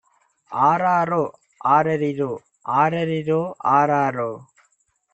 ஆராரோ 0.51 1.21
ஆரரிரோ 1.65 2.31
ஆரரிரோ 2.79 3.41
ஆராரோ! 3.71 4.31